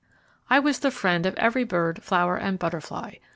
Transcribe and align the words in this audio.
I 0.49 0.57
was 0.57 0.79
the 0.79 0.89
friend 0.89 1.27
of 1.27 1.35
every 1.35 1.63
bird, 1.63 2.01
flower, 2.03 2.35
and 2.35 2.57
butterfly. 2.57 3.17